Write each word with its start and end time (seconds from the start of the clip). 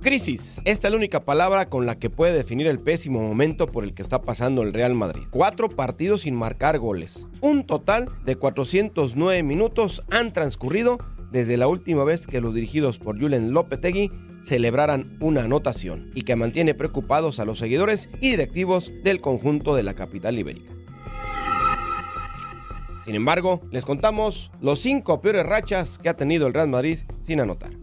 Crisis. 0.00 0.62
Esta 0.64 0.88
es 0.88 0.92
la 0.92 0.96
única 0.96 1.24
palabra 1.24 1.68
con 1.68 1.84
la 1.84 1.98
que 1.98 2.08
puede 2.08 2.32
definir 2.32 2.66
el 2.66 2.78
pésimo 2.78 3.20
momento 3.20 3.66
por 3.66 3.84
el 3.84 3.92
que 3.92 4.00
está 4.00 4.22
pasando 4.22 4.62
el 4.62 4.72
Real 4.72 4.94
Madrid. 4.94 5.24
Cuatro 5.30 5.68
partidos 5.68 6.22
sin 6.22 6.34
marcar 6.34 6.78
goles. 6.78 7.26
Un 7.42 7.66
total 7.66 8.08
de 8.24 8.36
409 8.36 9.42
minutos 9.42 10.02
han 10.10 10.32
transcurrido 10.32 10.98
desde 11.32 11.58
la 11.58 11.68
última 11.68 12.02
vez 12.04 12.26
que 12.26 12.40
los 12.40 12.54
dirigidos 12.54 12.98
por 12.98 13.20
Julen 13.20 13.52
Lopetegui 13.52 14.08
celebraran 14.42 15.18
una 15.20 15.44
anotación 15.44 16.10
y 16.14 16.22
que 16.22 16.34
mantiene 16.34 16.74
preocupados 16.74 17.38
a 17.38 17.44
los 17.44 17.58
seguidores 17.58 18.08
y 18.22 18.30
directivos 18.30 18.92
del 19.04 19.20
conjunto 19.20 19.74
de 19.74 19.82
la 19.82 19.92
capital 19.92 20.38
ibérica. 20.38 20.72
Sin 23.04 23.14
embargo, 23.14 23.60
les 23.70 23.84
contamos 23.84 24.50
los 24.62 24.80
cinco 24.80 25.20
peores 25.20 25.44
rachas 25.44 25.98
que 25.98 26.08
ha 26.08 26.16
tenido 26.16 26.46
el 26.46 26.54
Real 26.54 26.68
Madrid 26.68 27.00
sin 27.20 27.40
anotar. 27.40 27.79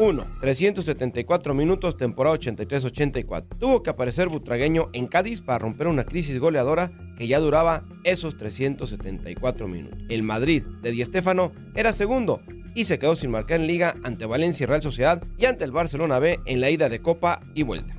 1. 0.00 0.26
374 0.40 1.52
minutos, 1.52 1.98
temporada 1.98 2.36
83-84. 2.36 3.58
Tuvo 3.58 3.82
que 3.82 3.90
aparecer 3.90 4.28
Butragueño 4.28 4.88
en 4.94 5.06
Cádiz 5.06 5.42
para 5.42 5.58
romper 5.58 5.88
una 5.88 6.04
crisis 6.04 6.40
goleadora 6.40 6.90
que 7.18 7.26
ya 7.26 7.38
duraba 7.38 7.82
esos 8.02 8.38
374 8.38 9.68
minutos. 9.68 9.98
El 10.08 10.22
Madrid 10.22 10.62
de 10.80 10.92
Di 10.92 11.04
Stéfano 11.04 11.52
era 11.74 11.92
segundo 11.92 12.40
y 12.74 12.84
se 12.84 12.98
quedó 12.98 13.14
sin 13.14 13.30
marcar 13.30 13.60
en 13.60 13.66
liga 13.66 13.94
ante 14.02 14.24
Valencia 14.24 14.64
y 14.64 14.66
Real 14.68 14.80
Sociedad 14.80 15.22
y 15.36 15.44
ante 15.44 15.66
el 15.66 15.72
Barcelona 15.72 16.18
B 16.18 16.40
en 16.46 16.62
la 16.62 16.70
ida 16.70 16.88
de 16.88 17.00
Copa 17.00 17.42
y 17.54 17.62
vuelta. 17.62 17.94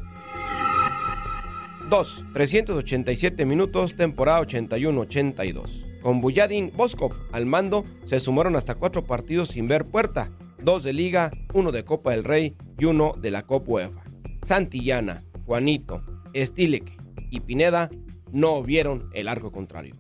2. 1.92 2.26
387 2.34 3.46
minutos, 3.46 3.96
temporada 3.96 4.42
81-82. 4.42 6.02
Con 6.02 6.20
Buyadin 6.20 6.72
Boskov 6.76 7.12
al 7.32 7.46
mando, 7.46 7.86
se 8.06 8.20
sumaron 8.20 8.56
hasta 8.56 8.74
cuatro 8.74 9.04
partidos 9.04 9.50
sin 9.50 9.68
ver 9.68 9.86
puerta, 9.86 10.32
dos 10.64 10.84
de 10.84 10.94
Liga, 10.94 11.32
uno 11.54 11.72
de 11.72 11.86
Copa 11.86 12.12
del 12.12 12.24
Rey 12.24 12.56
y 12.78 12.86
uno 12.86 13.14
de 13.22 13.32
la 13.32 13.44
Copa 13.44 13.72
UEFA. 13.72 14.04
Santillana, 14.44 15.24
Juanito, 15.46 16.04
Stilek 16.36 16.98
y 17.30 17.42
Pineda 17.42 17.90
no 18.32 18.64
vieron 18.64 19.02
el 19.14 19.28
arco 19.28 19.52
contrario. 19.52 19.96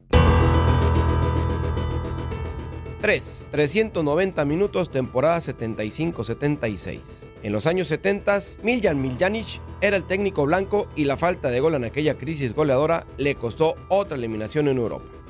3. 3.02 3.50
390 3.52 4.46
minutos, 4.46 4.92
temporada 4.92 5.40
75-76. 5.40 7.34
En 7.42 7.52
los 7.52 7.66
años 7.66 7.88
70, 7.88 8.40
Miljan 8.62 9.02
Miljanic 9.02 9.60
era 9.82 9.98
el 9.98 10.06
técnico 10.06 10.46
blanco 10.46 10.88
y 10.96 11.06
la 11.06 11.18
falta 11.18 11.50
de 11.50 11.60
gol 11.60 11.74
en 11.74 11.84
aquella 11.84 12.20
crisis 12.20 12.54
goleadora 12.54 13.08
le 13.18 13.34
costó 13.36 13.76
otra 13.90 14.18
eliminación 14.18 14.68
en 14.68 14.78
Europa. 14.78 15.21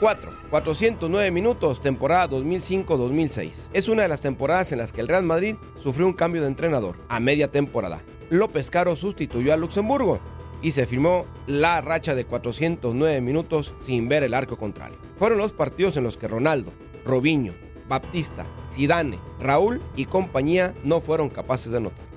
4. 0.00 0.32
409 0.48 1.30
minutos, 1.30 1.82
temporada 1.82 2.28
2005-2006. 2.30 3.68
Es 3.74 3.88
una 3.88 4.02
de 4.02 4.08
las 4.08 4.22
temporadas 4.22 4.72
en 4.72 4.78
las 4.78 4.92
que 4.92 5.02
el 5.02 5.08
Real 5.08 5.24
Madrid 5.24 5.56
sufrió 5.76 6.06
un 6.06 6.14
cambio 6.14 6.40
de 6.40 6.48
entrenador 6.48 6.96
a 7.08 7.20
media 7.20 7.50
temporada. 7.50 8.00
López 8.30 8.70
Caro 8.70 8.96
sustituyó 8.96 9.52
a 9.52 9.58
Luxemburgo 9.58 10.18
y 10.62 10.70
se 10.70 10.86
firmó 10.86 11.26
la 11.46 11.82
racha 11.82 12.14
de 12.14 12.24
409 12.24 13.20
minutos 13.20 13.74
sin 13.82 14.08
ver 14.08 14.22
el 14.22 14.32
arco 14.32 14.56
contrario. 14.56 14.96
Fueron 15.16 15.36
los 15.36 15.52
partidos 15.52 15.98
en 15.98 16.04
los 16.04 16.16
que 16.16 16.28
Ronaldo, 16.28 16.72
Robinho, 17.04 17.52
Baptista, 17.86 18.46
Zidane, 18.70 19.18
Raúl 19.38 19.82
y 19.96 20.06
compañía 20.06 20.74
no 20.82 21.00
fueron 21.00 21.28
capaces 21.28 21.72
de 21.72 21.78
anotar. 21.78 22.09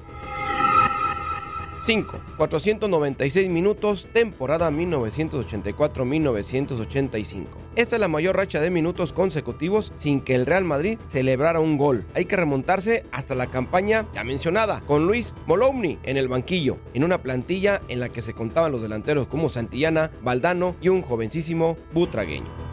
5. 1.84 2.20
496 2.38 3.50
minutos, 3.50 4.08
temporada 4.14 4.72
1984-1985. 4.72 7.46
Esta 7.76 7.98
es 7.98 8.00
la 8.00 8.08
mayor 8.08 8.38
racha 8.38 8.62
de 8.62 8.70
minutos 8.70 9.12
consecutivos 9.12 9.92
sin 9.96 10.22
que 10.22 10.36
el 10.36 10.46
Real 10.46 10.64
Madrid 10.64 10.98
celebrara 11.08 11.60
un 11.60 11.78
gol. 11.78 12.06
Hay 12.14 12.24
que 12.24 12.38
remontarse 12.38 13.06
hasta 13.12 13.36
la 13.36 13.48
campaña 13.48 14.08
ya 14.14 14.24
mencionada, 14.24 14.80
con 14.82 15.06
Luis 15.06 15.34
Molomni 15.46 16.00
en 16.04 16.16
el 16.16 16.30
banquillo, 16.30 16.78
en 16.94 17.04
una 17.04 17.22
plantilla 17.22 17.82
en 17.90 18.00
la 18.00 18.08
que 18.10 18.22
se 18.22 18.34
contaban 18.34 18.72
los 18.72 18.82
delanteros 18.82 19.28
como 19.28 19.50
Santillana, 19.50 20.10
Valdano 20.22 20.78
y 20.82 20.88
un 20.88 21.02
jovencísimo 21.02 21.76
butragueño. 21.94 22.73